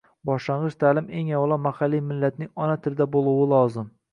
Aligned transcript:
boshlang'ich 0.27 0.77
ta`lim 0.83 1.11
eng 1.19 1.29
avvalo 1.39 1.59
mahalliy 1.67 2.03
millatlarning 2.09 2.51
ona 2.65 2.81
tilida 2.87 3.09
bo'luvi 3.19 3.49
lozim 3.57 3.97